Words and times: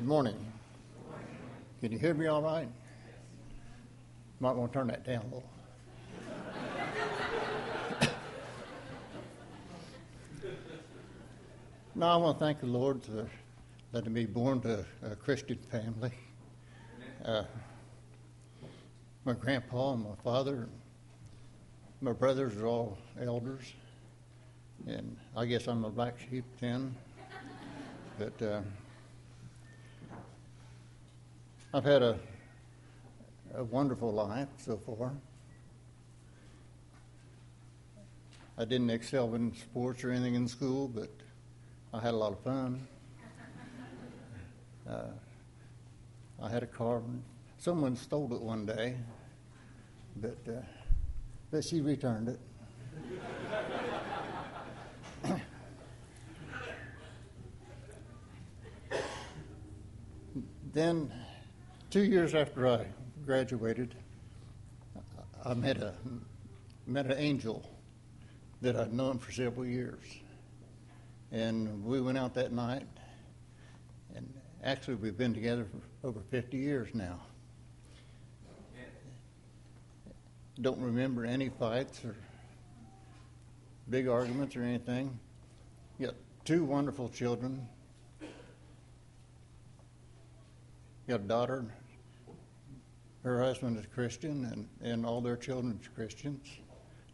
Good 0.00 0.08
morning. 0.08 0.34
Can 1.82 1.92
you 1.92 1.98
hear 1.98 2.14
me 2.14 2.26
all 2.26 2.40
right? 2.40 2.70
Might 4.40 4.56
want 4.56 4.72
to 4.72 4.78
turn 4.78 4.86
that 4.86 5.04
down 5.04 5.20
a 5.20 5.24
little. 5.24 5.44
no, 11.94 12.06
I 12.06 12.16
want 12.16 12.38
to 12.38 12.44
thank 12.46 12.60
the 12.60 12.66
Lord 12.66 13.04
for 13.04 13.28
letting 13.92 14.14
me 14.14 14.24
born 14.24 14.62
to 14.62 14.86
a 15.02 15.14
Christian 15.14 15.58
family. 15.70 16.12
Uh, 17.22 17.42
my 19.26 19.34
grandpa 19.34 19.92
and 19.92 20.02
my 20.02 20.16
father, 20.24 20.62
and 20.62 20.70
my 22.00 22.14
brothers 22.14 22.56
are 22.56 22.66
all 22.66 22.96
elders, 23.20 23.74
and 24.86 25.14
I 25.36 25.44
guess 25.44 25.66
I'm 25.66 25.84
a 25.84 25.90
black 25.90 26.14
sheep 26.30 26.46
then. 26.58 26.96
But 28.18 28.40
uh, 28.40 28.62
I've 31.72 31.84
had 31.84 32.02
a, 32.02 32.18
a 33.54 33.62
wonderful 33.62 34.12
life 34.12 34.48
so 34.56 34.76
far. 34.76 35.12
I 38.58 38.64
didn't 38.64 38.90
excel 38.90 39.32
in 39.36 39.54
sports 39.54 40.02
or 40.02 40.10
anything 40.10 40.34
in 40.34 40.48
school, 40.48 40.88
but 40.88 41.10
I 41.94 42.00
had 42.00 42.14
a 42.14 42.16
lot 42.16 42.32
of 42.32 42.40
fun. 42.40 42.88
Uh, 44.88 45.10
I 46.42 46.48
had 46.48 46.64
a 46.64 46.66
car. 46.66 47.00
Someone 47.58 47.94
stole 47.94 48.34
it 48.34 48.40
one 48.40 48.66
day, 48.66 48.96
but 50.16 50.38
uh, 50.48 50.62
but 51.52 51.62
she 51.62 51.80
returned 51.80 52.28
it. 52.28 52.40
then, 60.72 61.12
two 61.90 62.04
years 62.04 62.36
after 62.36 62.68
I 62.68 62.86
graduated, 63.26 63.96
I 65.44 65.54
met 65.54 65.78
a 65.78 65.92
met 66.86 67.06
an 67.06 67.18
angel 67.18 67.68
that 68.62 68.76
I'd 68.76 68.92
known 68.92 69.18
for 69.18 69.32
several 69.32 69.66
years, 69.66 70.04
and 71.32 71.84
we 71.84 72.00
went 72.00 72.16
out 72.16 72.34
that 72.34 72.52
night. 72.52 72.86
And 74.14 74.32
actually, 74.62 74.96
we've 74.96 75.16
been 75.16 75.34
together 75.34 75.64
for 75.64 76.08
over 76.08 76.20
50 76.30 76.56
years 76.56 76.88
now. 76.94 77.20
Don't 80.60 80.80
remember 80.80 81.24
any 81.24 81.48
fights 81.48 82.04
or 82.04 82.14
big 83.88 84.06
arguments 84.06 84.54
or 84.54 84.62
anything. 84.62 85.18
Got 86.00 86.14
two 86.44 86.64
wonderful 86.64 87.08
children. 87.08 87.66
Got 91.08 91.20
a 91.20 91.24
daughter. 91.24 91.64
Her 93.22 93.42
husband 93.42 93.78
is 93.78 93.84
Christian, 93.86 94.46
and, 94.46 94.68
and 94.82 95.04
all 95.04 95.20
their 95.20 95.36
children 95.36 95.78
are 95.84 95.94
Christians. 95.94 96.46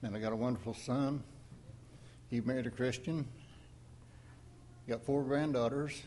And 0.03 0.15
I 0.15 0.21
got 0.21 0.33
a 0.33 0.37
wonderful 0.37 0.75
son. 0.75 1.23
He 2.31 2.41
married 2.41 2.67
a 2.67 2.71
Christian. 2.71 3.27
Got 4.89 5.05
four 5.05 5.25
granddaughters 5.25 6.01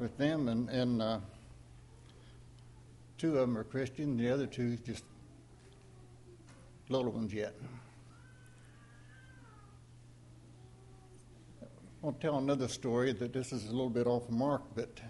with 0.00 0.16
them, 0.18 0.48
and, 0.48 0.68
and 0.70 1.00
uh, 1.00 1.20
two 3.16 3.38
of 3.38 3.46
them 3.46 3.56
are 3.56 3.62
Christian. 3.62 4.16
The 4.16 4.28
other 4.28 4.46
two 4.46 4.76
just 4.78 5.04
little 6.88 7.12
ones 7.12 7.32
yet. 7.32 7.54
I'll 12.02 12.12
tell 12.12 12.38
another 12.38 12.68
story 12.68 13.12
that 13.12 13.32
this 13.32 13.52
is 13.52 13.66
a 13.66 13.70
little 13.70 13.90
bit 13.90 14.06
off 14.06 14.26
the 14.26 14.32
mark, 14.32 14.62
but 14.74 15.00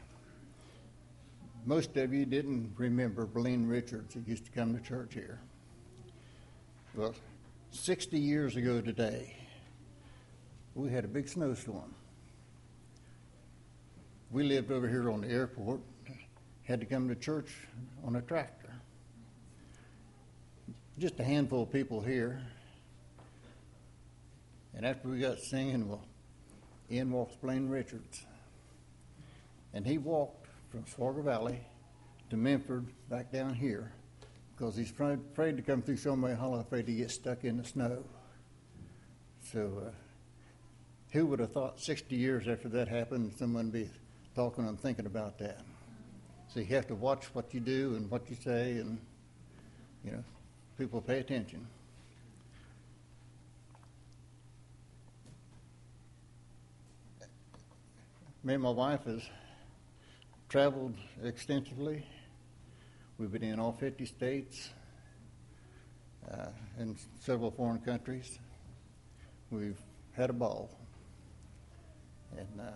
most 1.69 1.94
of 1.98 2.14
you 2.14 2.24
didn't 2.24 2.72
remember 2.78 3.27
Blaine 3.27 3.69
Richards, 3.69 4.14
who 4.14 4.20
used 4.27 4.47
to 4.47 4.50
come 4.50 4.74
to 4.74 4.83
church 4.83 5.12
here. 5.12 5.38
Well, 6.94 7.15
60 7.72 8.19
years 8.19 8.56
ago 8.56 8.81
today, 8.81 9.37
we 10.75 10.88
had 10.88 11.04
a 11.04 11.09
big 11.09 11.28
snowstorm. 11.28 11.94
We 14.31 14.44
lived 14.44 14.72
over 14.72 14.88
here 14.88 15.10
on 15.10 15.20
the 15.20 15.28
airport, 15.28 15.81
had 16.65 16.81
to 16.81 16.87
come 16.87 17.06
to 17.06 17.15
church 17.15 17.54
on 18.03 18.16
a 18.16 18.22
tractor. 18.22 18.72
Just 20.98 21.20
a 21.20 21.25
handful 21.25 21.64
of 21.64 21.70
people 21.70 22.00
here. 22.00 22.41
And 24.75 24.87
after 24.87 25.09
we 25.09 25.19
got 25.19 25.38
singing, 25.38 25.87
well, 25.87 26.06
in 26.88 27.10
walks 27.10 27.37
Blaine 27.37 27.69
Richards. 27.69 28.25
And 29.75 29.87
he 29.87 29.98
walked 29.98 30.38
from 30.71 30.84
Swager 30.84 31.25
Valley 31.25 31.61
to 32.31 32.37
Memphis 32.37 32.83
back 33.09 33.33
down 33.33 33.55
here 33.55 33.93
because 34.55 34.77
he's 34.77 34.91
afraid, 34.91 35.56
to 35.56 35.62
come 35.62 35.83
through 35.83 35.97
Shomay 35.97 36.37
Hollow, 36.37 36.59
afraid 36.59 36.87
to 36.87 36.93
get 36.93 37.12
stuck 37.12 37.45
in 37.45 37.59
the 37.59 37.65
snow. 37.65 38.03
So, 39.53 39.83
uh, 39.87 39.91
who 41.12 41.27
would 41.27 41.39
have 41.39 41.53
thought 41.53 41.81
60 41.81 42.17
years 42.17 42.49
after 42.49 42.69
that 42.71 42.89
happened, 42.89 43.33
someone 43.39 43.67
would 43.67 43.73
be 43.73 43.91
talking 44.34 44.67
and 44.67 44.79
thinking 44.79 45.06
about 45.06 45.39
that? 45.39 45.61
So, 46.53 46.59
you 46.59 46.67
have 46.67 46.89
to 46.89 46.97
watch 46.97 47.27
what 47.35 47.55
you 47.55 47.61
do 47.61 47.95
and 47.95 48.11
what 48.11 48.29
you 48.29 48.37
say, 48.37 48.79
and, 48.79 48.99
you 50.05 50.11
know, 50.11 50.25
people 50.77 51.00
pay 51.00 51.21
attention. 51.21 51.65
Me 58.43 58.55
and 58.55 58.62
my 58.62 58.71
wife 58.71 59.05
has 59.05 59.23
traveled 60.48 60.94
extensively. 61.22 62.06
We've 63.19 63.31
been 63.31 63.42
in 63.42 63.60
all 63.60 63.72
50 63.72 64.06
states 64.06 64.70
uh, 66.31 66.47
and 66.78 66.97
several 67.20 67.50
foreign 67.50 67.81
countries. 67.81 68.38
We've 69.50 69.78
had 70.12 70.31
a 70.31 70.32
ball. 70.32 70.70
And 72.37 72.60
uh, 72.60 72.70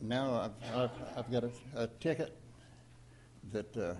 now 0.00 0.40
I've, 0.40 0.74
I've, 0.74 0.90
I've 1.18 1.30
got 1.30 1.44
a, 1.44 1.50
a, 1.74 1.86
ticket 2.00 2.36
that 3.52 3.76
uh, 3.76 3.94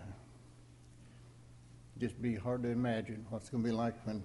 just 1.99 2.21
be 2.23 2.37
hard 2.37 2.63
to 2.63 2.71
imagine 2.71 3.27
what's 3.29 3.51
going 3.51 3.63
to 3.63 3.69
be 3.69 3.75
like 3.75 3.95
when 4.07 4.23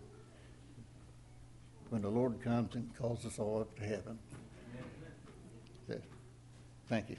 when 1.90 2.02
the 2.02 2.10
Lord 2.10 2.42
comes 2.42 2.76
and 2.76 2.94
calls 2.98 3.26
us 3.26 3.40
all 3.40 3.62
up 3.62 3.76
to 3.78 3.86
heaven. 3.86 4.20
Thank 6.88 7.10
you. 7.10 7.16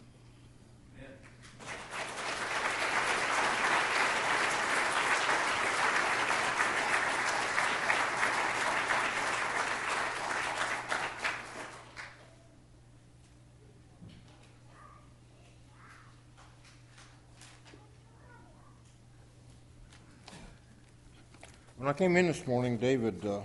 When 21.77 21.89
I 21.89 21.93
came 21.93 22.17
in 22.17 22.29
this 22.29 22.47
morning, 22.47 22.79
David 22.79 23.25
uh, 23.25 23.41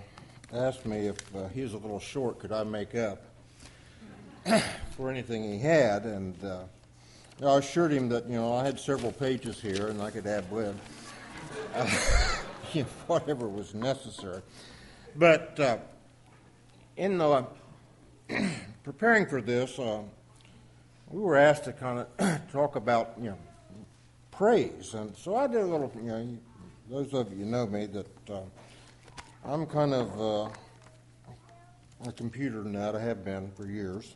asked 0.52 0.84
me 0.84 1.06
if 1.06 1.16
uh, 1.34 1.48
he 1.48 1.62
was 1.62 1.72
a 1.72 1.78
little 1.78 2.00
short, 2.00 2.38
could 2.38 2.52
I 2.52 2.62
make 2.64 2.94
up 2.94 3.22
for 4.96 5.10
anything 5.10 5.42
he 5.44 5.58
had? 5.58 6.04
And 6.04 6.34
uh, 6.44 6.64
I 7.44 7.58
assured 7.58 7.92
him 7.92 8.08
that 8.10 8.26
you 8.28 8.36
know 8.36 8.54
I 8.54 8.64
had 8.64 8.78
several 8.78 9.12
pages 9.12 9.60
here 9.60 9.88
and 9.88 10.02
I 10.02 10.10
could 10.10 10.26
add 10.26 10.50
lib, 10.52 10.78
uh, 11.74 11.90
you 12.72 12.82
know, 12.82 12.88
whatever 13.06 13.48
was 13.48 13.74
necessary. 13.74 14.42
But 15.16 15.58
uh, 15.58 15.78
in 16.96 17.18
the 17.18 17.46
preparing 18.84 19.26
for 19.26 19.40
this, 19.40 19.78
uh, 19.78 20.02
we 21.08 21.20
were 21.20 21.36
asked 21.36 21.64
to 21.64 21.72
kind 21.72 22.06
of 22.18 22.40
talk 22.52 22.76
about 22.76 23.14
you 23.18 23.30
know 23.30 23.38
praise, 24.30 24.94
and 24.94 25.16
so 25.16 25.34
I 25.36 25.46
did 25.46 25.62
a 25.62 25.66
little. 25.66 25.90
You 25.96 26.02
know, 26.02 26.38
those 26.90 27.14
of 27.14 27.36
you 27.36 27.46
know 27.46 27.66
me 27.66 27.86
that 27.86 28.30
uh, 28.30 28.40
I'm 29.44 29.66
kind 29.66 29.92
of 29.92 30.20
uh, 30.20 30.48
a 32.06 32.12
computer 32.12 32.62
nut. 32.62 32.94
I 32.94 33.00
have 33.00 33.24
been 33.24 33.50
for 33.50 33.66
years. 33.66 34.14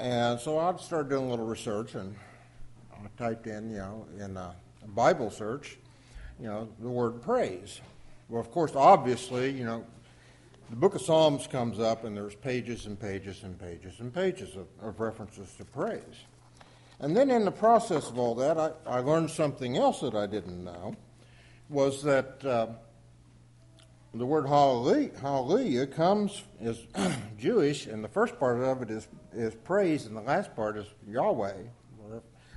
And 0.00 0.40
so 0.40 0.58
I 0.58 0.74
started 0.78 1.10
doing 1.10 1.26
a 1.26 1.28
little 1.28 1.44
research 1.44 1.94
and 1.96 2.16
I 2.94 3.08
typed 3.18 3.46
in, 3.46 3.70
you 3.70 3.76
know, 3.76 4.06
in 4.18 4.38
a 4.38 4.54
Bible 4.86 5.30
search, 5.30 5.76
you 6.40 6.46
know, 6.46 6.66
the 6.80 6.88
word 6.88 7.20
praise. 7.20 7.82
Well, 8.30 8.40
of 8.40 8.50
course, 8.50 8.72
obviously, 8.74 9.50
you 9.50 9.64
know, 9.64 9.84
the 10.70 10.76
book 10.76 10.94
of 10.94 11.02
Psalms 11.02 11.46
comes 11.46 11.78
up 11.78 12.04
and 12.04 12.16
there's 12.16 12.34
pages 12.34 12.86
and 12.86 12.98
pages 12.98 13.42
and 13.42 13.58
pages 13.58 14.00
and 14.00 14.14
pages 14.14 14.56
of, 14.56 14.66
of 14.80 14.98
references 14.98 15.54
to 15.58 15.64
praise. 15.66 16.24
And 17.00 17.14
then 17.14 17.30
in 17.30 17.44
the 17.44 17.52
process 17.52 18.08
of 18.08 18.18
all 18.18 18.34
that, 18.36 18.56
I, 18.56 18.70
I 18.86 19.00
learned 19.00 19.30
something 19.30 19.76
else 19.76 20.00
that 20.00 20.14
I 20.14 20.26
didn't 20.26 20.64
know 20.64 20.96
was 21.68 22.02
that. 22.04 22.42
Uh, 22.42 22.68
the 24.14 24.26
word 24.26 24.46
hallelujah, 24.46 25.86
comes 25.86 26.42
is 26.60 26.78
Jewish, 27.38 27.86
and 27.86 28.04
the 28.04 28.08
first 28.08 28.38
part 28.38 28.60
of 28.60 28.82
it 28.82 28.90
is 28.90 29.08
is 29.34 29.54
praise, 29.54 30.06
and 30.06 30.14
the 30.14 30.20
last 30.20 30.54
part 30.54 30.76
is 30.76 30.86
Yahweh, 31.08 31.54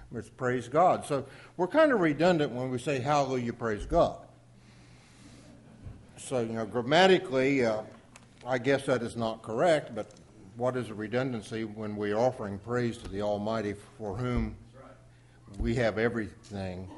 which 0.10 0.36
praise 0.36 0.68
God. 0.68 1.06
So 1.06 1.26
we're 1.56 1.68
kind 1.68 1.94
of 1.94 2.02
redundant 2.02 2.52
when 2.52 2.70
we 2.70 2.78
say 2.78 3.00
hallelujah, 3.00 3.54
praise 3.54 3.86
God. 3.86 4.18
So 6.18 6.42
you 6.42 6.54
know, 6.54 6.66
grammatically, 6.66 7.66
uh, 7.66 7.84
I 8.46 8.58
guess 8.58 8.86
that 8.88 9.02
is 9.02 9.16
not 9.16 9.42
correct, 9.42 9.96
but 9.96 10.08
what 10.58 10.76
is 10.76 10.90
a 10.90 10.94
redundancy 10.94 11.64
when 11.64 11.96
we're 11.96 12.18
offering 12.18 12.60
praise 12.60 12.98
to 12.98 13.08
the 13.08 13.22
Almighty 13.22 13.76
for 13.98 14.16
whom 14.16 14.56
we 15.58 15.76
have 15.76 15.98
everything 15.98 16.90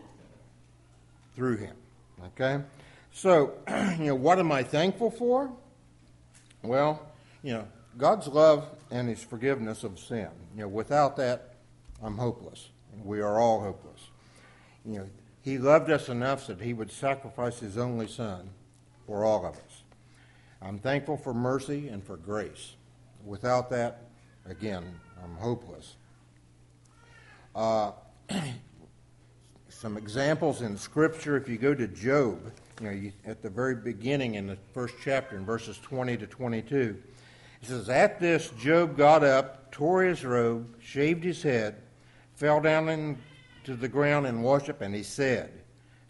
through 1.36 1.58
Him? 1.58 1.76
Okay? 2.28 2.64
So, 3.18 3.54
you 3.98 4.06
know, 4.06 4.16
what 4.16 4.38
am 4.38 4.52
I 4.52 4.62
thankful 4.62 5.10
for? 5.10 5.52
Well, 6.62 7.02
you 7.42 7.54
know, 7.54 7.68
God's 7.98 8.28
love 8.28 8.70
and 8.92 9.10
His 9.10 9.24
forgiveness 9.24 9.84
of 9.84 9.98
sin. 9.98 10.30
You 10.54 10.62
know, 10.62 10.68
without 10.68 11.18
that, 11.18 11.56
I'm 12.04 12.16
hopeless. 12.16 12.70
We 13.04 13.22
are 13.22 13.40
all 13.40 13.60
hopeless. 13.60 14.02
You 14.86 15.00
know, 15.00 15.10
He 15.42 15.58
loved 15.58 15.90
us 15.90 16.10
enough 16.10 16.46
that 16.46 16.62
He 16.62 16.74
would 16.74 16.92
sacrifice 16.92 17.60
His 17.60 17.76
only 17.76 18.08
Son 18.08 18.52
for 19.08 19.26
all 19.26 19.48
of 19.48 19.56
us. 19.56 19.82
I'm 20.62 20.78
thankful 20.78 21.18
for 21.18 21.34
mercy 21.34 21.88
and 21.88 22.04
for 22.04 22.18
grace. 22.18 22.76
Without 23.26 23.72
that, 23.72 24.04
again, 24.46 25.00
I'm 25.24 25.38
hopeless. 25.38 25.96
Uh, 27.56 27.94
some 29.70 29.98
examples 29.98 30.62
in 30.62 30.78
Scripture, 30.78 31.36
if 31.36 31.50
you 31.50 31.58
go 31.58 31.74
to 31.74 31.88
Job, 31.88 32.52
you 32.80 32.86
know, 32.86 32.94
you, 32.94 33.12
at 33.26 33.42
the 33.42 33.50
very 33.50 33.76
beginning 33.76 34.36
in 34.36 34.48
the 34.48 34.58
first 34.74 34.96
chapter, 35.04 35.38
in 35.38 35.46
verses 35.46 35.78
20 35.80 36.18
to 36.18 36.28
22, 36.28 36.98
It 37.62 37.68
says, 37.68 37.90
At 37.90 38.20
this, 38.20 38.50
Job 38.60 38.98
got 38.98 39.24
up, 39.24 39.72
tore 39.72 40.04
his 40.04 40.24
robe, 40.24 40.76
shaved 40.80 41.24
his 41.24 41.42
head, 41.42 41.76
fell 42.36 42.62
down 42.62 42.90
into 42.90 43.76
the 43.76 43.88
ground 43.88 44.28
in 44.28 44.44
worship, 44.44 44.82
and 44.82 44.94
he 44.94 45.04
said, 45.04 45.52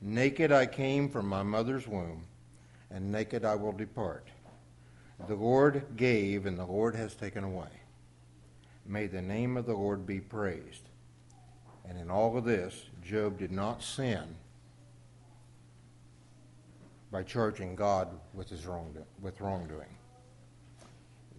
Naked 0.02 0.52
I 0.52 0.66
came 0.66 1.10
from 1.10 1.28
my 1.28 1.44
mother's 1.44 1.88
womb, 1.88 2.26
and 2.92 3.12
naked 3.12 3.46
I 3.46 3.56
will 3.56 3.72
depart. 3.72 4.28
The 5.28 5.36
Lord 5.36 5.84
gave, 5.96 6.46
and 6.46 6.58
the 6.58 6.66
Lord 6.66 6.96
has 6.96 7.16
taken 7.16 7.44
away. 7.44 7.70
May 8.86 9.08
the 9.08 9.22
name 9.22 9.58
of 9.58 9.66
the 9.66 9.74
Lord 9.74 10.06
be 10.06 10.20
praised. 10.20 10.84
And 11.90 11.98
in 11.98 12.12
all 12.12 12.38
of 12.38 12.44
this, 12.44 12.84
Job 13.04 13.40
did 13.40 13.52
not 13.52 13.82
sin 13.82 14.36
by 17.12 17.24
charging 17.24 17.76
God 17.76 18.10
with 18.34 18.50
his 18.50 18.66
wrongdo- 18.66 19.06
with 19.22 19.40
wrongdoing. 19.40 19.98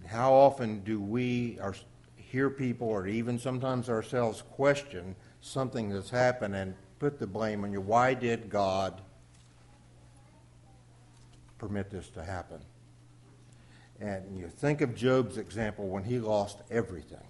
How 0.07 0.33
often 0.33 0.81
do 0.81 1.01
we 1.01 1.59
our, 1.61 1.75
hear 2.17 2.49
people, 2.49 2.89
or 2.89 3.07
even 3.07 3.39
sometimes 3.39 3.89
ourselves, 3.89 4.43
question 4.43 5.15
something 5.41 5.91
that's 5.91 6.11
happened 6.11 6.55
and 6.55 6.75
put 6.99 7.19
the 7.19 7.27
blame 7.27 7.65
on 7.65 7.73
you? 7.73 7.81
Why 7.81 8.15
did 8.15 8.49
God 8.49 9.03
permit 11.59 11.91
this 11.91 12.09
to 12.11 12.25
happen? 12.25 12.61
And 14.01 14.39
you 14.39 14.49
think 14.49 14.81
of 14.81 14.95
Job's 14.95 15.39
example 15.39 15.89
when 15.89 16.05
he 16.05 16.19
lost 16.21 16.59
everything, 16.71 17.27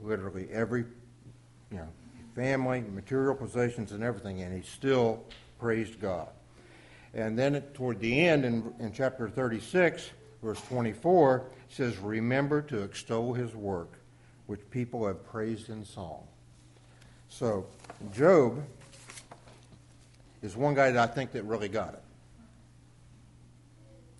literally 0.00 0.48
every, 0.50 0.86
you 1.70 1.78
know, 1.78 1.88
family, 2.34 2.80
material 2.80 3.34
possessions, 3.34 3.92
and 3.92 4.02
everything, 4.02 4.42
and 4.42 4.54
he 4.54 4.62
still 4.62 5.24
praised 5.58 6.00
God. 6.00 6.28
And 7.16 7.36
then 7.36 7.62
toward 7.72 7.98
the 7.98 8.26
end, 8.26 8.44
in, 8.44 8.74
in 8.78 8.92
chapter 8.92 9.26
36, 9.26 10.10
verse 10.42 10.60
24, 10.68 11.36
it 11.38 11.74
says, 11.74 11.96
Remember 11.96 12.60
to 12.60 12.82
extol 12.82 13.32
his 13.32 13.56
work, 13.56 13.94
which 14.46 14.60
people 14.70 15.06
have 15.06 15.26
praised 15.26 15.70
in 15.70 15.82
song. 15.82 16.24
So, 17.30 17.66
Job 18.14 18.62
is 20.42 20.58
one 20.58 20.74
guy 20.74 20.90
that 20.90 21.10
I 21.10 21.12
think 21.12 21.32
that 21.32 21.44
really 21.44 21.70
got 21.70 21.94
it. 21.94 22.02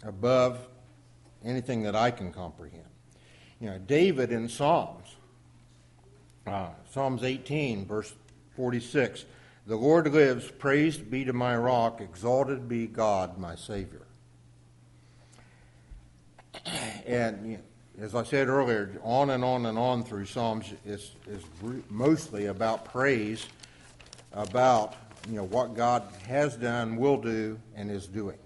Above 0.03 0.59
anything 1.45 1.83
that 1.83 1.95
I 1.95 2.11
can 2.11 2.33
comprehend. 2.33 2.83
You 3.61 3.71
know, 3.71 3.79
David 3.79 4.33
in 4.33 4.49
Psalms, 4.49 5.17
uh, 6.47 6.69
Psalms 6.91 7.25
18, 7.25 7.85
verse 7.85 8.15
46, 8.57 9.27
the 9.67 9.77
Lord 9.77 10.13
lives, 10.13 10.51
praised 10.51 11.11
be 11.11 11.25
to 11.25 11.33
my 11.33 11.57
rock, 11.57 12.01
exalted 12.01 12.69
be 12.69 12.87
God, 12.87 13.39
my 13.39 13.55
Savior. 13.57 14.03
And 17.07 17.63
as 18.01 18.15
I 18.15 18.25
said 18.25 18.49
earlier, 18.49 18.99
on 19.03 19.31
and 19.31 19.45
on 19.45 19.67
and 19.67 19.79
on 19.79 20.03
through 20.03 20.27
Psalms 20.27 20.75
is, 20.85 21.13
is 21.29 21.43
mostly 21.89 22.47
about 22.47 22.85
praise, 22.85 23.47
about 24.33 24.97
you 25.29 25.37
know 25.37 25.45
what 25.45 25.75
God 25.75 26.03
has 26.27 26.57
done, 26.57 26.97
will 26.97 27.17
do, 27.17 27.59
and 27.75 27.91
is 27.91 28.07
doing. 28.07 28.39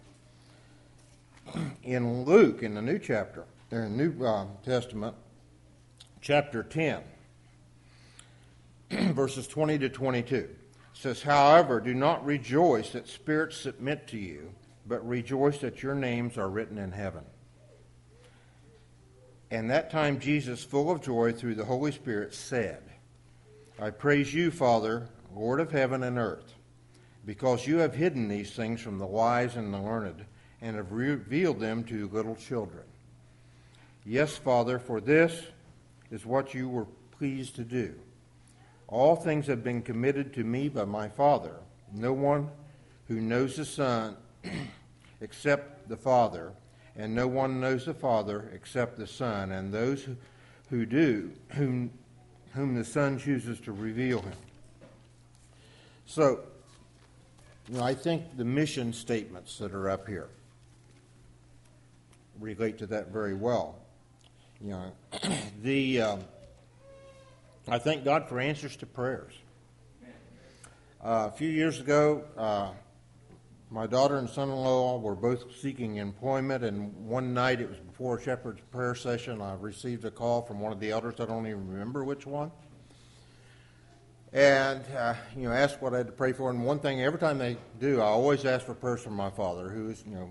In 1.82 2.24
Luke, 2.24 2.62
in 2.62 2.74
the 2.74 2.82
New 2.82 2.98
chapter, 2.98 3.44
in 3.70 3.96
the 3.96 4.04
New 4.04 4.24
uh, 4.24 4.44
Testament, 4.64 5.16
chapter 6.20 6.62
10, 6.62 7.02
verses 9.14 9.46
20 9.46 9.78
to 9.78 9.88
22, 9.88 10.48
says, 11.00 11.22
However, 11.22 11.80
do 11.80 11.94
not 11.94 12.24
rejoice 12.26 12.90
that 12.90 13.08
spirits 13.08 13.56
submit 13.56 14.06
to 14.08 14.18
you, 14.18 14.50
but 14.86 15.06
rejoice 15.08 15.58
that 15.58 15.82
your 15.82 15.94
names 15.94 16.36
are 16.36 16.50
written 16.50 16.76
in 16.76 16.92
heaven. 16.92 17.24
And 19.50 19.70
that 19.70 19.90
time 19.90 20.20
Jesus, 20.20 20.62
full 20.62 20.90
of 20.90 21.00
joy 21.00 21.32
through 21.32 21.54
the 21.54 21.64
Holy 21.64 21.90
Spirit, 21.90 22.34
said, 22.34 22.82
I 23.80 23.88
praise 23.88 24.34
you, 24.34 24.50
Father, 24.50 25.08
Lord 25.34 25.58
of 25.58 25.72
heaven 25.72 26.02
and 26.02 26.18
earth, 26.18 26.52
because 27.24 27.66
you 27.66 27.78
have 27.78 27.94
hidden 27.94 28.28
these 28.28 28.52
things 28.52 28.82
from 28.82 28.98
the 28.98 29.06
wise 29.06 29.56
and 29.56 29.72
the 29.72 29.80
learned 29.80 30.26
and 30.60 30.76
have 30.76 30.92
revealed 30.92 31.60
them 31.60 31.82
to 31.84 32.08
little 32.08 32.36
children. 32.36 32.84
Yes, 34.04 34.36
Father, 34.36 34.78
for 34.78 35.00
this 35.00 35.46
is 36.10 36.26
what 36.26 36.52
you 36.52 36.68
were 36.68 36.86
pleased 37.12 37.56
to 37.56 37.64
do. 37.64 37.94
All 38.90 39.14
things 39.14 39.46
have 39.46 39.62
been 39.62 39.82
committed 39.82 40.34
to 40.34 40.44
me 40.44 40.68
by 40.68 40.84
my 40.84 41.08
Father. 41.08 41.54
No 41.92 42.12
one 42.12 42.50
who 43.06 43.20
knows 43.20 43.56
the 43.56 43.64
Son 43.64 44.16
except 45.20 45.88
the 45.88 45.96
Father, 45.96 46.52
and 46.96 47.14
no 47.14 47.28
one 47.28 47.60
knows 47.60 47.86
the 47.86 47.94
Father 47.94 48.50
except 48.52 48.98
the 48.98 49.06
Son, 49.06 49.52
and 49.52 49.72
those 49.72 50.08
who, 50.70 50.84
do, 50.84 51.30
whom, 51.50 51.90
whom 52.52 52.74
the 52.74 52.84
Son 52.84 53.16
chooses 53.16 53.60
to 53.60 53.72
reveal 53.72 54.22
him. 54.22 54.36
So, 56.06 56.40
you 57.68 57.76
know, 57.76 57.84
I 57.84 57.94
think 57.94 58.36
the 58.36 58.44
mission 58.44 58.92
statements 58.92 59.56
that 59.58 59.72
are 59.72 59.88
up 59.88 60.08
here 60.08 60.28
relate 62.40 62.78
to 62.78 62.86
that 62.86 63.12
very 63.12 63.34
well. 63.34 63.76
You 64.60 64.70
know, 64.70 64.92
the 65.62 66.02
um, 66.02 66.20
I 67.68 67.78
thank 67.78 68.04
God 68.04 68.28
for 68.28 68.40
answers 68.40 68.76
to 68.76 68.86
prayers. 68.86 69.32
Uh, 71.02 71.30
a 71.32 71.36
few 71.36 71.48
years 71.48 71.80
ago, 71.80 72.24
uh, 72.36 72.70
my 73.70 73.86
daughter 73.86 74.18
and 74.18 74.28
son-in-law 74.28 74.98
were 74.98 75.14
both 75.14 75.56
seeking 75.60 75.96
employment, 75.96 76.64
and 76.64 76.94
one 77.06 77.32
night, 77.32 77.60
it 77.60 77.68
was 77.68 77.78
before 77.78 78.20
shepherd's 78.20 78.60
prayer 78.70 78.94
session, 78.94 79.40
I 79.40 79.54
received 79.54 80.04
a 80.04 80.10
call 80.10 80.42
from 80.42 80.60
one 80.60 80.72
of 80.72 80.80
the 80.80 80.90
elders. 80.90 81.14
I 81.20 81.26
don't 81.26 81.46
even 81.46 81.68
remember 81.68 82.04
which 82.04 82.26
one. 82.26 82.50
And, 84.32 84.84
uh, 84.96 85.14
you 85.36 85.48
know, 85.48 85.52
asked 85.52 85.80
what 85.80 85.94
I 85.94 85.98
had 85.98 86.06
to 86.06 86.12
pray 86.12 86.32
for. 86.32 86.50
And 86.50 86.64
one 86.64 86.80
thing, 86.80 87.02
every 87.02 87.18
time 87.18 87.38
they 87.38 87.56
do, 87.78 88.00
I 88.00 88.06
always 88.06 88.44
ask 88.44 88.66
for 88.66 88.74
prayers 88.74 89.02
for 89.02 89.10
my 89.10 89.30
father, 89.30 89.68
who 89.68 89.90
is, 89.90 90.04
you 90.06 90.14
know, 90.14 90.30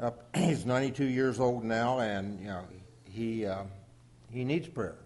uh, 0.00 0.10
he's 0.34 0.66
92 0.66 1.04
years 1.04 1.40
old 1.40 1.64
now, 1.64 2.00
and 2.00 2.40
you 2.40 2.46
know 2.46 2.64
he 3.10 3.46
uh, 3.46 3.64
he 4.30 4.44
needs 4.44 4.68
prayer. 4.68 4.96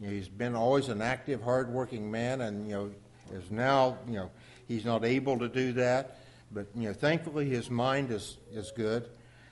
He's 0.00 0.28
been 0.28 0.54
always 0.54 0.88
an 0.88 1.02
active, 1.02 1.42
hardworking 1.42 2.10
man, 2.10 2.42
and 2.42 2.68
you 2.68 2.74
know 2.74 2.90
is 3.32 3.50
now 3.50 3.98
you 4.06 4.14
know 4.14 4.30
he's 4.66 4.84
not 4.84 5.04
able 5.04 5.38
to 5.38 5.48
do 5.48 5.72
that. 5.72 6.18
But 6.52 6.66
you 6.74 6.88
know, 6.88 6.94
thankfully 6.94 7.48
his 7.48 7.70
mind 7.70 8.10
is 8.10 8.38
is 8.52 8.72
good. 8.74 9.08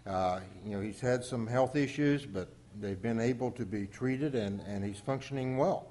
Uh, 0.07 0.41
you 0.65 0.77
know, 0.77 0.81
he's 0.81 1.01
had 1.01 1.25
some 1.25 1.47
health 1.47 1.75
issues, 1.75 2.25
but 2.25 2.49
they've 2.81 3.01
been 3.01 3.21
able 3.21 3.51
to 3.53 3.67
be 3.67 3.87
treated, 3.87 4.35
and 4.35 4.61
and 4.67 4.85
he's 4.85 5.01
functioning 5.01 5.57
well. 5.57 5.89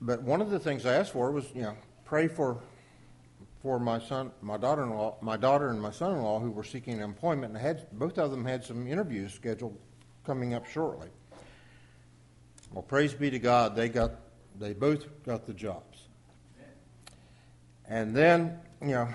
But 0.00 0.22
one 0.22 0.40
of 0.40 0.50
the 0.50 0.58
things 0.58 0.86
I 0.86 0.94
asked 0.94 1.12
for 1.12 1.30
was 1.30 1.46
you 1.54 1.62
know 1.62 1.76
pray 2.04 2.28
for 2.28 2.60
for 3.62 3.80
my 3.80 3.98
son, 3.98 4.30
my 4.42 4.58
daughter-in-law, 4.58 5.16
my 5.22 5.38
daughter 5.38 5.70
and 5.70 5.80
my 5.80 5.90
son-in-law 5.90 6.38
who 6.38 6.50
were 6.50 6.64
seeking 6.64 7.00
employment, 7.00 7.54
and 7.54 7.62
had 7.62 7.86
both 7.92 8.18
of 8.18 8.30
them 8.30 8.44
had 8.44 8.62
some 8.62 8.86
interviews 8.86 9.32
scheduled 9.32 9.76
coming 10.24 10.54
up 10.54 10.66
shortly. 10.66 11.08
Well, 12.74 12.82
praise 12.82 13.14
be 13.14 13.30
to 13.30 13.38
God, 13.38 13.76
they 13.76 13.88
got, 13.88 14.16
they 14.58 14.72
both 14.72 15.06
got 15.24 15.46
the 15.46 15.54
jobs. 15.54 16.08
And 17.88 18.16
then, 18.16 18.58
you 18.82 18.88
know, 18.88 19.08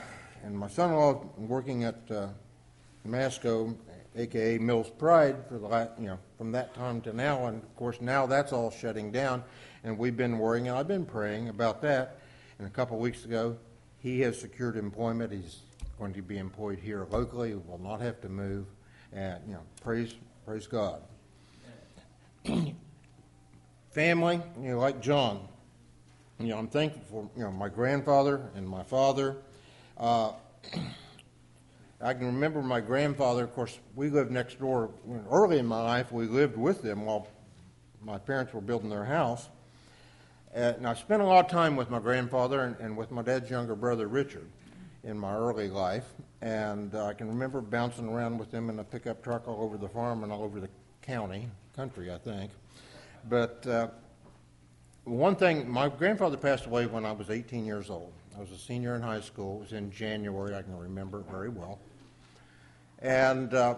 and 0.43 0.57
my 0.57 0.69
son-in-law 0.69 1.25
working 1.37 1.83
at 1.83 1.99
uh, 2.09 2.27
Masco, 3.03 3.75
aka 4.15 4.57
Mills 4.59 4.89
Pride, 4.89 5.35
for 5.49 5.57
the 5.57 5.67
la 5.67 5.87
you 5.99 6.07
know 6.07 6.19
from 6.37 6.53
that 6.53 6.73
time 6.73 7.01
to 7.01 7.11
now, 7.11 7.47
and 7.47 7.61
of 7.61 7.75
course 7.75 7.99
now 7.99 8.25
that's 8.25 8.53
all 8.53 8.71
shutting 8.71 9.11
down, 9.11 9.43
and 9.83 9.97
we've 9.97 10.15
been 10.15 10.37
worrying, 10.37 10.69
and 10.69 10.77
I've 10.77 10.87
been 10.87 11.05
praying 11.05 11.49
about 11.49 11.81
that. 11.81 12.19
And 12.59 12.67
a 12.67 12.71
couple 12.71 12.95
of 12.95 13.01
weeks 13.01 13.25
ago, 13.25 13.57
he 13.97 14.21
has 14.21 14.39
secured 14.39 14.77
employment. 14.77 15.33
He's 15.33 15.57
going 15.97 16.13
to 16.13 16.21
be 16.21 16.37
employed 16.37 16.79
here 16.79 17.05
locally. 17.11 17.55
Will 17.55 17.77
not 17.77 17.99
have 17.99 18.21
to 18.21 18.29
move, 18.29 18.67
and 19.11 19.41
you 19.45 19.53
know 19.55 19.63
praise 19.81 20.15
praise 20.45 20.65
God. 20.65 21.01
Family, 23.91 24.39
you 24.61 24.71
know, 24.71 24.79
like 24.79 25.01
John, 25.01 25.47
you 26.39 26.47
know, 26.47 26.57
I'm 26.57 26.67
thankful 26.67 27.01
for 27.09 27.29
you 27.37 27.43
know 27.43 27.51
my 27.51 27.69
grandfather 27.69 28.49
and 28.55 28.67
my 28.67 28.83
father. 28.83 29.37
Uh, 29.97 30.33
I 32.01 32.13
can 32.13 32.27
remember 32.27 32.61
my 32.61 32.79
grandfather. 32.79 33.43
Of 33.43 33.53
course, 33.53 33.77
we 33.95 34.09
lived 34.09 34.31
next 34.31 34.59
door. 34.59 34.91
Early 35.29 35.59
in 35.59 35.65
my 35.65 35.81
life, 35.81 36.11
we 36.11 36.27
lived 36.27 36.55
with 36.55 36.81
them 36.81 37.05
while 37.05 37.27
my 38.01 38.17
parents 38.17 38.53
were 38.53 38.61
building 38.61 38.89
their 38.89 39.03
house. 39.03 39.49
And 40.53 40.87
I 40.87 40.93
spent 40.93 41.21
a 41.21 41.25
lot 41.25 41.45
of 41.45 41.51
time 41.51 41.75
with 41.75 41.89
my 41.89 41.99
grandfather 41.99 42.61
and, 42.61 42.75
and 42.79 42.95
with 42.95 43.11
my 43.11 43.21
dad's 43.21 43.49
younger 43.49 43.75
brother 43.75 44.07
Richard 44.07 44.47
in 45.03 45.17
my 45.17 45.35
early 45.35 45.69
life. 45.69 46.05
And 46.41 46.95
uh, 46.95 47.05
I 47.05 47.13
can 47.13 47.27
remember 47.27 47.59
bouncing 47.59 48.07
around 48.07 48.37
with 48.37 48.49
them 48.49 48.69
in 48.69 48.79
a 48.79 48.83
pickup 48.83 49.21
truck 49.23 49.47
all 49.47 49.61
over 49.61 49.77
the 49.77 49.89
farm 49.89 50.23
and 50.23 50.31
all 50.31 50.43
over 50.43 50.59
the 50.59 50.69
county, 51.01 51.49
country, 51.75 52.11
I 52.13 52.17
think. 52.17 52.51
But 53.29 53.65
uh, 53.67 53.87
one 55.03 55.35
thing, 55.35 55.69
my 55.69 55.87
grandfather 55.87 56.35
passed 56.35 56.65
away 56.65 56.87
when 56.87 57.05
I 57.05 57.11
was 57.11 57.29
18 57.29 57.63
years 57.63 57.91
old. 57.91 58.11
I 58.35 58.41
was 58.41 58.51
a 58.51 58.57
senior 58.57 58.95
in 58.95 59.01
high 59.01 59.21
school. 59.21 59.57
It 59.57 59.61
was 59.61 59.73
in 59.73 59.91
January. 59.91 60.55
I 60.55 60.63
can 60.63 60.75
remember 60.75 61.19
it 61.19 61.27
very 61.29 61.49
well. 61.49 61.77
And 62.99 63.53
uh, 63.53 63.75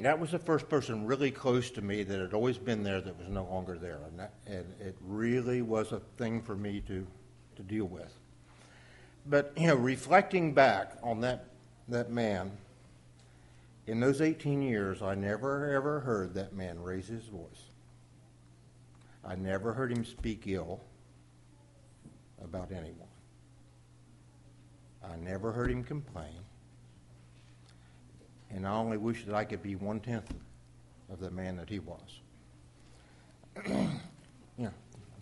that 0.00 0.18
was 0.18 0.30
the 0.30 0.38
first 0.38 0.68
person 0.68 1.04
really 1.04 1.32
close 1.32 1.70
to 1.72 1.82
me 1.82 2.04
that 2.04 2.20
had 2.20 2.32
always 2.32 2.58
been 2.58 2.84
there 2.84 3.00
that 3.00 3.18
was 3.18 3.28
no 3.28 3.44
longer 3.44 3.76
there. 3.76 3.98
And, 4.06 4.18
that, 4.20 4.32
and 4.46 4.64
it 4.80 4.96
really 5.00 5.62
was 5.62 5.90
a 5.90 6.00
thing 6.16 6.42
for 6.42 6.54
me 6.54 6.80
to, 6.86 7.04
to 7.56 7.62
deal 7.62 7.86
with. 7.86 8.12
But, 9.26 9.52
you 9.56 9.66
know, 9.66 9.74
reflecting 9.74 10.52
back 10.52 10.96
on 11.02 11.20
that, 11.22 11.46
that 11.88 12.10
man, 12.10 12.52
in 13.86 14.00
those 14.00 14.20
18 14.20 14.62
years, 14.62 15.02
I 15.02 15.14
never 15.14 15.74
ever 15.74 16.00
heard 16.00 16.34
that 16.34 16.54
man 16.54 16.80
raise 16.82 17.08
his 17.08 17.24
voice. 17.24 17.70
I 19.24 19.34
never 19.36 19.72
heard 19.72 19.92
him 19.92 20.04
speak 20.04 20.44
ill 20.46 20.80
about 22.42 22.72
anyone. 22.72 23.08
I 25.02 25.16
never 25.16 25.52
heard 25.52 25.70
him 25.70 25.84
complain. 25.84 26.40
And 28.50 28.66
I 28.66 28.72
only 28.72 28.96
wish 28.96 29.24
that 29.24 29.34
I 29.34 29.44
could 29.44 29.62
be 29.62 29.76
one 29.76 30.00
tenth 30.00 30.32
of 31.10 31.20
the 31.20 31.30
man 31.30 31.56
that 31.56 31.68
he 31.68 31.78
was. 31.78 32.20
yeah. 34.58 34.70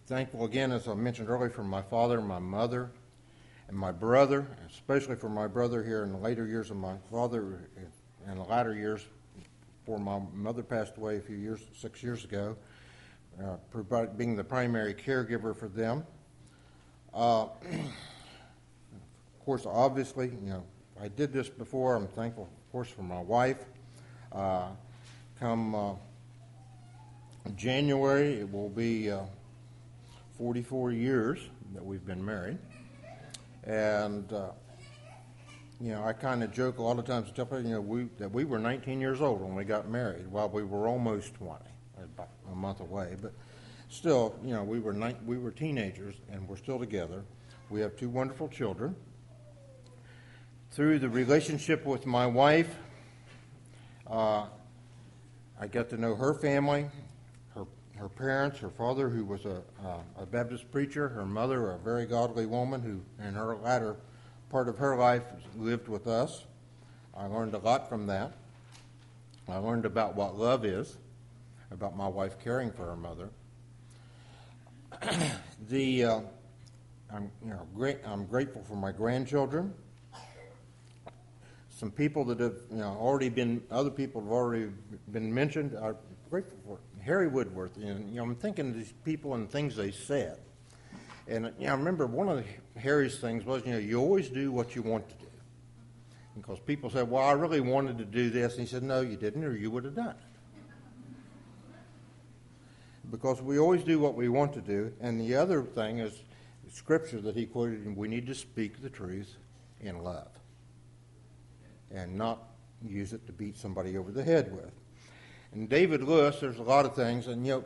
Thankful 0.06 0.44
again, 0.44 0.72
as 0.72 0.88
I 0.88 0.94
mentioned 0.94 1.28
earlier, 1.28 1.50
for 1.50 1.64
my 1.64 1.82
father, 1.82 2.20
my 2.20 2.38
mother, 2.38 2.90
and 3.68 3.76
my 3.76 3.92
brother, 3.92 4.46
especially 4.68 5.16
for 5.16 5.28
my 5.28 5.46
brother 5.46 5.82
here 5.82 6.04
in 6.04 6.12
the 6.12 6.18
later 6.18 6.46
years 6.46 6.70
of 6.70 6.76
my 6.76 6.96
father, 7.10 7.70
in 8.30 8.38
the 8.38 8.44
latter 8.44 8.74
years, 8.74 9.06
before 9.80 9.98
my 9.98 10.20
mother 10.32 10.62
passed 10.62 10.96
away 10.96 11.16
a 11.16 11.20
few 11.20 11.36
years, 11.36 11.60
six 11.74 12.02
years 12.02 12.24
ago, 12.24 12.56
uh, 13.42 14.06
being 14.16 14.36
the 14.36 14.44
primary 14.44 14.94
caregiver 14.94 15.56
for 15.56 15.68
them. 15.68 16.04
Uh, 17.12 17.42
of 17.44 17.50
course, 19.44 19.66
obviously, 19.66 20.28
you 20.28 20.50
know, 20.50 20.64
I 21.00 21.08
did 21.08 21.32
this 21.32 21.48
before. 21.48 21.96
I'm 21.96 22.06
thankful, 22.06 22.44
of 22.44 22.72
course, 22.72 22.88
for 22.88 23.02
my 23.02 23.20
wife. 23.20 23.64
Uh, 24.30 24.68
come 25.40 25.74
uh, 25.74 25.94
January, 27.56 28.34
it 28.34 28.52
will 28.52 28.68
be 28.68 29.10
uh, 29.10 29.22
44 30.38 30.92
years 30.92 31.40
that 31.74 31.84
we've 31.84 32.06
been 32.06 32.24
married. 32.24 32.58
And, 33.64 34.32
uh, 34.32 34.50
you 35.80 35.92
know, 35.92 36.04
I 36.04 36.12
kind 36.12 36.42
of 36.42 36.52
joke 36.52 36.78
a 36.78 36.82
lot 36.82 36.98
of 36.98 37.04
times, 37.04 37.30
tell 37.34 37.46
people, 37.46 37.62
you 37.62 37.70
know, 37.70 37.80
we, 37.80 38.04
that 38.18 38.30
we 38.30 38.44
were 38.44 38.58
19 38.58 39.00
years 39.00 39.20
old 39.20 39.40
when 39.40 39.54
we 39.54 39.64
got 39.64 39.88
married, 39.88 40.26
while 40.30 40.48
we 40.48 40.62
were 40.62 40.86
almost 40.86 41.34
20, 41.34 41.58
about 42.02 42.28
a 42.50 42.54
month 42.54 42.80
away. 42.80 43.16
But 43.20 43.32
still, 43.88 44.34
you 44.44 44.54
know, 44.54 44.62
we 44.62 44.80
were 44.80 44.92
ni- 44.92 45.16
we 45.26 45.38
were 45.38 45.50
teenagers 45.50 46.14
and 46.30 46.48
we're 46.48 46.56
still 46.56 46.78
together. 46.78 47.24
We 47.70 47.80
have 47.80 47.96
two 47.96 48.08
wonderful 48.08 48.48
children. 48.48 48.94
Through 50.70 51.00
the 51.00 51.08
relationship 51.08 51.84
with 51.84 52.06
my 52.06 52.26
wife, 52.26 52.74
uh, 54.06 54.46
I 55.60 55.66
got 55.66 55.90
to 55.90 55.96
know 55.96 56.14
her 56.14 56.34
family, 56.34 56.86
her 57.54 57.66
her 57.96 58.08
parents, 58.08 58.58
her 58.60 58.70
father, 58.70 59.08
who 59.08 59.24
was 59.24 59.44
a, 59.44 59.62
uh, 59.84 59.98
a 60.22 60.26
Baptist 60.26 60.70
preacher, 60.70 61.08
her 61.08 61.26
mother, 61.26 61.72
a 61.72 61.78
very 61.78 62.06
godly 62.06 62.46
woman, 62.46 62.80
who 62.80 63.00
in 63.26 63.34
her 63.34 63.56
latter 63.56 63.96
part 64.52 64.68
of 64.68 64.76
her 64.76 64.96
life 64.96 65.22
lived 65.56 65.88
with 65.88 66.06
us. 66.06 66.44
I 67.16 67.24
learned 67.24 67.54
a 67.54 67.58
lot 67.58 67.88
from 67.88 68.06
that. 68.08 68.34
I 69.48 69.56
learned 69.56 69.86
about 69.86 70.14
what 70.14 70.38
love 70.38 70.66
is, 70.66 70.98
about 71.70 71.96
my 71.96 72.06
wife 72.06 72.38
caring 72.38 72.70
for 72.70 72.84
her 72.84 72.96
mother. 72.96 73.30
the 75.70 76.04
uh, 76.04 76.20
I'm 77.10 77.30
you 77.42 77.50
know 77.50 77.66
great. 77.74 77.98
I'm 78.04 78.26
grateful 78.26 78.62
for 78.62 78.76
my 78.76 78.92
grandchildren. 78.92 79.72
Some 81.70 81.90
people 81.90 82.22
that 82.26 82.38
have 82.38 82.56
you 82.70 82.76
know 82.76 82.94
already 83.00 83.30
been 83.30 83.62
other 83.70 83.90
people 83.90 84.20
have 84.20 84.30
already 84.30 84.70
been 85.10 85.32
mentioned. 85.32 85.78
I'm 85.82 85.96
grateful 86.28 86.58
for 86.66 86.78
Harry 87.02 87.26
Woodworth. 87.26 87.78
And 87.78 88.10
you 88.10 88.16
know 88.16 88.24
I'm 88.24 88.36
thinking 88.36 88.68
of 88.68 88.74
these 88.74 88.92
people 89.02 89.34
and 89.34 89.50
things 89.50 89.76
they 89.76 89.92
said. 89.92 90.40
And 91.28 91.52
you 91.58 91.66
know, 91.66 91.72
I 91.72 91.76
remember 91.76 92.06
one 92.06 92.28
of 92.28 92.44
Harry's 92.76 93.18
things 93.18 93.44
was 93.44 93.64
you 93.64 93.72
know 93.72 93.78
you 93.78 94.00
always 94.00 94.28
do 94.28 94.50
what 94.50 94.74
you 94.74 94.82
want 94.82 95.08
to 95.08 95.14
do. 95.16 95.26
Because 96.36 96.58
people 96.60 96.90
said, 96.90 97.10
"Well, 97.10 97.22
I 97.22 97.32
really 97.32 97.60
wanted 97.60 97.98
to 97.98 98.04
do 98.04 98.30
this," 98.30 98.52
and 98.52 98.60
he 98.62 98.66
said, 98.66 98.82
"No, 98.82 99.00
you 99.02 99.16
didn't, 99.16 99.44
or 99.44 99.56
you 99.56 99.70
would 99.70 99.84
have 99.84 99.94
done 99.94 100.10
it." 100.10 100.32
because 103.12 103.42
we 103.42 103.58
always 103.58 103.84
do 103.84 103.98
what 103.98 104.14
we 104.14 104.28
want 104.28 104.54
to 104.54 104.60
do. 104.62 104.90
And 105.00 105.20
the 105.20 105.36
other 105.36 105.62
thing 105.62 105.98
is 105.98 106.22
scripture 106.72 107.20
that 107.20 107.36
he 107.36 107.44
quoted, 107.44 107.94
we 107.94 108.08
need 108.08 108.26
to 108.26 108.34
speak 108.34 108.80
the 108.80 108.88
truth 108.88 109.36
in 109.80 110.02
love 110.02 110.30
and 111.90 112.16
not 112.16 112.42
use 112.82 113.12
it 113.12 113.26
to 113.26 113.32
beat 113.32 113.58
somebody 113.58 113.98
over 113.98 114.10
the 114.10 114.24
head 114.24 114.50
with. 114.50 114.72
And 115.52 115.68
David 115.68 116.02
Lewis, 116.02 116.40
there's 116.40 116.58
a 116.58 116.62
lot 116.62 116.86
of 116.86 116.96
things, 116.96 117.26
and 117.26 117.46
you 117.46 117.52
know, 117.52 117.64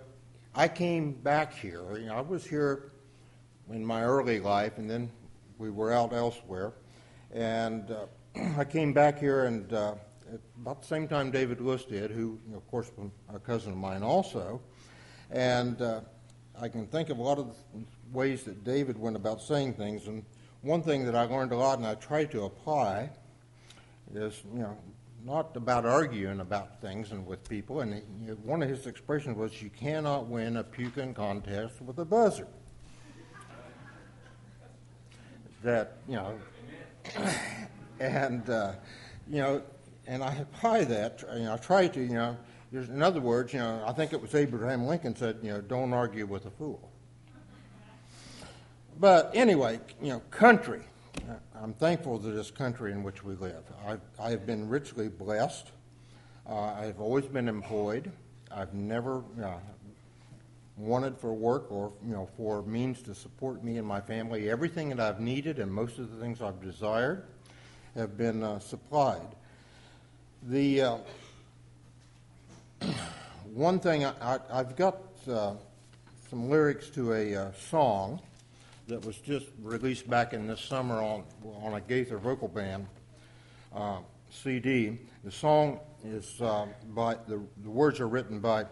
I 0.56 0.66
came 0.66 1.12
back 1.12 1.54
here. 1.54 1.96
You 1.96 2.06
know, 2.06 2.16
I 2.16 2.22
was 2.22 2.44
here 2.44 2.90
in 3.70 3.84
my 3.84 4.02
early 4.02 4.40
life, 4.40 4.78
and 4.78 4.88
then 4.88 5.10
we 5.58 5.70
were 5.70 5.92
out 5.92 6.12
elsewhere. 6.12 6.72
And 7.32 7.90
uh, 7.90 8.06
I 8.58 8.64
came 8.64 8.92
back 8.92 9.18
here, 9.18 9.44
and 9.44 9.72
uh, 9.72 9.94
about 10.60 10.82
the 10.82 10.88
same 10.88 11.08
time 11.08 11.30
David 11.30 11.60
Lewis 11.60 11.84
did, 11.84 12.10
who, 12.10 12.38
of 12.54 12.66
course, 12.68 12.90
was 12.96 13.10
a 13.34 13.38
cousin 13.38 13.72
of 13.72 13.78
mine 13.78 14.02
also. 14.02 14.60
And 15.30 15.80
uh, 15.82 16.00
I 16.60 16.68
can 16.68 16.86
think 16.86 17.10
of 17.10 17.18
a 17.18 17.22
lot 17.22 17.38
of 17.38 17.56
ways 18.12 18.44
that 18.44 18.64
David 18.64 18.98
went 18.98 19.16
about 19.16 19.42
saying 19.42 19.74
things. 19.74 20.06
And 20.06 20.24
one 20.62 20.82
thing 20.82 21.04
that 21.04 21.14
I 21.14 21.24
learned 21.24 21.52
a 21.52 21.56
lot 21.56 21.78
and 21.78 21.86
I 21.86 21.94
try 21.94 22.24
to 22.26 22.44
apply 22.44 23.10
is, 24.14 24.42
you 24.52 24.60
know, 24.60 24.76
not 25.24 25.56
about 25.56 25.84
arguing 25.84 26.38
about 26.38 26.80
things 26.80 27.10
and 27.10 27.26
with 27.26 27.48
people. 27.48 27.80
And 27.80 28.00
one 28.44 28.62
of 28.62 28.68
his 28.68 28.86
expressions 28.86 29.36
was, 29.36 29.60
"You 29.60 29.70
cannot 29.70 30.26
win 30.26 30.56
a 30.56 30.62
puking 30.62 31.14
contest 31.14 31.82
with 31.82 31.98
a 31.98 32.04
buzzer." 32.04 32.46
That 35.66 35.96
you 36.08 36.14
know, 36.14 36.38
and 38.00 38.48
uh, 38.48 38.72
you 39.28 39.42
know, 39.42 39.62
and 40.06 40.22
I 40.22 40.34
apply 40.36 40.84
that. 40.84 41.24
You 41.34 41.44
know, 41.44 41.54
I 41.54 41.56
try 41.58 41.88
to. 41.88 42.00
You 42.00 42.14
know, 42.14 42.36
in 42.72 43.02
other 43.02 43.20
words, 43.20 43.52
you 43.52 43.58
know, 43.58 43.84
I 43.86 43.92
think 43.92 44.12
it 44.12 44.22
was 44.22 44.34
Abraham 44.34 44.86
Lincoln 44.86 45.14
said, 45.14 45.38
you 45.42 45.50
know, 45.50 45.60
don't 45.60 45.92
argue 45.92 46.24
with 46.26 46.46
a 46.46 46.50
fool. 46.50 46.90
But 48.98 49.30
anyway, 49.34 49.80
you 50.00 50.08
know, 50.08 50.20
country. 50.30 50.82
I'm 51.60 51.72
thankful 51.74 52.18
to 52.20 52.28
this 52.28 52.50
country 52.50 52.92
in 52.92 53.02
which 53.02 53.24
we 53.24 53.34
live. 53.34 53.64
I've, 53.86 54.00
I 54.20 54.30
have 54.30 54.46
been 54.46 54.68
richly 54.68 55.08
blessed. 55.08 55.72
Uh, 56.48 56.54
I've 56.54 57.00
always 57.00 57.24
been 57.26 57.48
employed. 57.48 58.12
I've 58.52 58.72
never 58.74 59.24
uh, 59.42 59.58
wanted 60.76 61.16
for 61.18 61.32
work 61.32 61.70
or 61.70 61.92
you 62.04 62.12
know 62.12 62.28
for 62.36 62.62
means 62.62 63.02
to 63.02 63.14
support 63.14 63.64
me 63.64 63.78
and 63.78 63.86
my 63.86 64.00
family. 64.00 64.50
Everything 64.50 64.90
that 64.90 65.00
I've 65.00 65.20
needed 65.20 65.58
and 65.58 65.72
most 65.72 65.98
of 65.98 66.10
the 66.10 66.20
things 66.20 66.42
I've 66.42 66.60
desired 66.60 67.24
have 67.94 68.16
been 68.16 68.42
uh, 68.42 68.58
supplied. 68.58 69.26
The 70.42 70.82
uh, 70.82 70.98
one 73.54 73.80
thing 73.80 74.04
I, 74.04 74.38
have 74.52 74.76
got 74.76 74.98
uh, 75.28 75.54
some 76.30 76.50
lyrics 76.50 76.90
to 76.90 77.14
a 77.14 77.34
uh, 77.34 77.52
song 77.52 78.20
that 78.88 79.04
was 79.04 79.16
just 79.18 79.46
released 79.62 80.08
back 80.08 80.32
in 80.32 80.46
this 80.46 80.60
summer 80.60 81.02
on 81.02 81.24
on 81.62 81.74
a 81.74 81.80
Gaither 81.80 82.18
vocal 82.18 82.48
band 82.48 82.86
uh, 83.74 83.98
CD. 84.30 84.98
The 85.24 85.30
song 85.30 85.80
is 86.04 86.40
uh, 86.40 86.66
by, 86.88 87.14
the, 87.26 87.40
the 87.62 87.70
words 87.70 88.00
are 88.00 88.08
written 88.08 88.40
by 88.40 88.66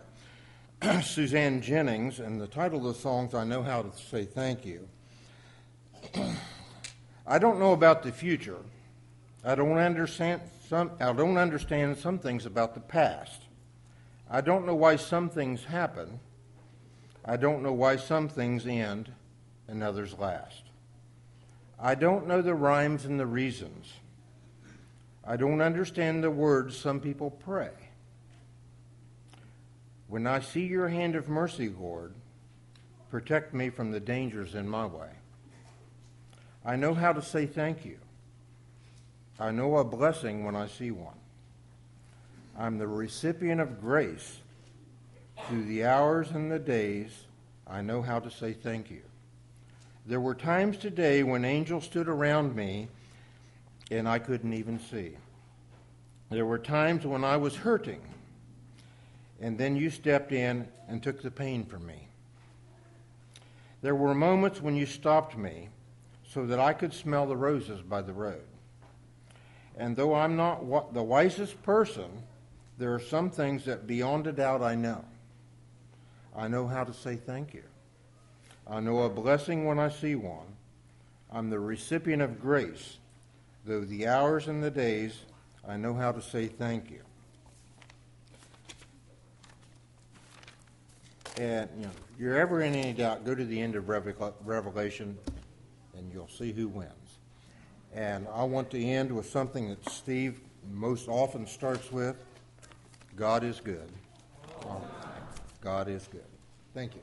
Suzanne 1.02 1.60
Jennings, 1.60 2.20
and 2.20 2.40
the 2.40 2.46
title 2.46 2.86
of 2.86 2.94
the 2.94 3.00
song 3.00 3.26
is 3.26 3.34
I 3.34 3.44
Know 3.44 3.62
How 3.62 3.82
to 3.82 3.96
Say 3.96 4.24
Thank 4.24 4.64
You. 4.64 4.88
I 7.26 7.38
don't 7.38 7.58
know 7.58 7.72
about 7.72 8.02
the 8.02 8.12
future. 8.12 8.58
I 9.44 9.54
don't 9.54 9.78
understand 9.78 10.42
some 10.68 10.90
I 11.00 11.12
don't 11.12 11.36
understand 11.36 11.98
some 11.98 12.18
things 12.18 12.46
about 12.46 12.74
the 12.74 12.80
past. 12.80 13.42
I 14.30 14.40
don't 14.40 14.66
know 14.66 14.74
why 14.74 14.96
some 14.96 15.28
things 15.28 15.64
happen. 15.64 16.20
I 17.24 17.36
don't 17.36 17.62
know 17.62 17.72
why 17.72 17.96
some 17.96 18.28
things 18.28 18.66
end 18.66 19.12
and 19.68 19.82
others 19.82 20.18
last. 20.18 20.62
I 21.80 21.94
don't 21.94 22.26
know 22.26 22.42
the 22.42 22.54
rhymes 22.54 23.04
and 23.04 23.18
the 23.18 23.26
reasons. 23.26 23.92
I 25.26 25.36
don't 25.36 25.62
understand 25.62 26.22
the 26.22 26.30
words 26.30 26.76
some 26.76 27.00
people 27.00 27.30
pray. 27.30 27.70
When 30.14 30.28
I 30.28 30.38
see 30.38 30.64
your 30.64 30.86
hand 30.86 31.16
of 31.16 31.28
mercy, 31.28 31.68
Lord, 31.68 32.14
protect 33.10 33.52
me 33.52 33.68
from 33.68 33.90
the 33.90 33.98
dangers 33.98 34.54
in 34.54 34.68
my 34.68 34.86
way. 34.86 35.08
I 36.64 36.76
know 36.76 36.94
how 36.94 37.12
to 37.12 37.20
say 37.20 37.46
thank 37.46 37.84
you. 37.84 37.98
I 39.40 39.50
know 39.50 39.76
a 39.76 39.82
blessing 39.82 40.44
when 40.44 40.54
I 40.54 40.68
see 40.68 40.92
one. 40.92 41.18
I'm 42.56 42.78
the 42.78 42.86
recipient 42.86 43.60
of 43.60 43.80
grace. 43.80 44.38
Through 45.48 45.64
the 45.64 45.84
hours 45.84 46.30
and 46.30 46.48
the 46.48 46.60
days, 46.60 47.10
I 47.66 47.82
know 47.82 48.00
how 48.00 48.20
to 48.20 48.30
say 48.30 48.52
thank 48.52 48.92
you. 48.92 49.02
There 50.06 50.20
were 50.20 50.36
times 50.36 50.76
today 50.78 51.24
when 51.24 51.44
angels 51.44 51.86
stood 51.86 52.06
around 52.06 52.54
me 52.54 52.86
and 53.90 54.08
I 54.08 54.20
couldn't 54.20 54.54
even 54.54 54.78
see. 54.78 55.16
There 56.30 56.46
were 56.46 56.60
times 56.60 57.04
when 57.04 57.24
I 57.24 57.36
was 57.36 57.56
hurting, 57.56 58.02
and 59.40 59.58
then 59.58 59.76
you 59.76 59.90
stepped 59.90 60.32
in 60.32 60.68
and 60.88 61.02
took 61.02 61.22
the 61.22 61.30
pain 61.30 61.64
from 61.64 61.86
me. 61.86 62.08
There 63.82 63.94
were 63.94 64.14
moments 64.14 64.62
when 64.62 64.76
you 64.76 64.86
stopped 64.86 65.36
me 65.36 65.68
so 66.26 66.46
that 66.46 66.58
I 66.58 66.72
could 66.72 66.92
smell 66.92 67.26
the 67.26 67.36
roses 67.36 67.82
by 67.82 68.02
the 68.02 68.12
road. 68.12 68.44
And 69.76 69.96
though 69.96 70.14
I'm 70.14 70.36
not 70.36 70.94
the 70.94 71.02
wisest 71.02 71.62
person, 71.62 72.22
there 72.78 72.94
are 72.94 73.00
some 73.00 73.30
things 73.30 73.64
that 73.64 73.86
beyond 73.86 74.26
a 74.26 74.32
doubt 74.32 74.62
I 74.62 74.74
know. 74.74 75.04
I 76.34 76.48
know 76.48 76.66
how 76.66 76.84
to 76.84 76.92
say 76.92 77.16
thank 77.16 77.54
you. 77.54 77.64
I 78.66 78.80
know 78.80 79.02
a 79.02 79.10
blessing 79.10 79.66
when 79.66 79.78
I 79.78 79.90
see 79.90 80.14
one. 80.14 80.46
I'm 81.30 81.50
the 81.50 81.60
recipient 81.60 82.22
of 82.22 82.40
grace. 82.40 82.98
Though 83.64 83.84
the 83.84 84.06
hours 84.06 84.48
and 84.48 84.62
the 84.62 84.70
days, 84.70 85.20
I 85.66 85.76
know 85.76 85.94
how 85.94 86.12
to 86.12 86.22
say 86.22 86.46
thank 86.46 86.90
you. 86.90 87.00
And 91.36 91.68
you 91.76 91.82
know, 91.84 91.90
if 92.14 92.20
you're 92.20 92.36
ever 92.36 92.62
in 92.62 92.74
any 92.74 92.92
doubt, 92.92 93.24
go 93.24 93.34
to 93.34 93.44
the 93.44 93.60
end 93.60 93.74
of 93.76 93.88
Revelation, 93.88 95.18
and 95.96 96.12
you'll 96.12 96.28
see 96.28 96.52
who 96.52 96.68
wins. 96.68 96.90
And 97.92 98.26
I 98.32 98.44
want 98.44 98.70
to 98.70 98.84
end 98.84 99.10
with 99.12 99.28
something 99.28 99.68
that 99.68 99.88
Steve 99.88 100.40
most 100.72 101.08
often 101.08 101.46
starts 101.46 101.92
with 101.92 102.16
God 103.16 103.44
is 103.44 103.60
good. 103.60 103.88
God 105.60 105.88
is 105.88 106.08
good. 106.08 106.24
Thank 106.74 106.94
you. 106.94 107.00